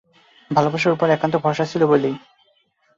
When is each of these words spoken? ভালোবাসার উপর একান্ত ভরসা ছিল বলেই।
ভালোবাসার 0.51 0.95
উপর 0.95 1.07
একান্ত 1.09 1.35
ভরসা 1.43 1.65
ছিল 1.65 1.81
বলেই। 1.85 2.15